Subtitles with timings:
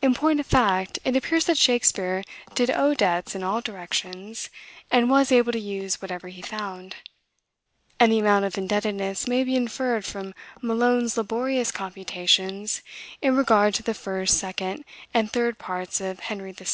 [0.00, 4.48] In point of fact, it appears that Shakspeare did owe debts in all directions,
[4.90, 6.96] and was able to use whatever he found;
[8.00, 12.80] and the amount of indebtedness may be inferred from Malone's laborious computations
[13.20, 16.64] in regard to the First, Second, and Third parts of Henry VI.